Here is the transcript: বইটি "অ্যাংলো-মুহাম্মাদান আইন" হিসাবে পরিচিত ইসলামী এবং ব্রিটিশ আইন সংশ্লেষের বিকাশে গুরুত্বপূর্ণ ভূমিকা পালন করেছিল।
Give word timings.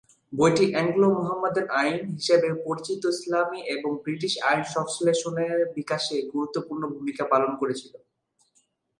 বইটি 0.33 0.65
"অ্যাংলো-মুহাম্মাদান 0.71 1.67
আইন" 1.81 2.01
হিসাবে 2.15 2.47
পরিচিত 2.65 3.01
ইসলামী 3.13 3.59
এবং 3.75 3.91
ব্রিটিশ 4.03 4.33
আইন 4.49 4.61
সংশ্লেষের 4.75 5.37
বিকাশে 5.77 6.15
গুরুত্বপূর্ণ 6.33 6.83
ভূমিকা 6.95 7.23
পালন 7.31 7.51
করেছিল। 7.61 7.93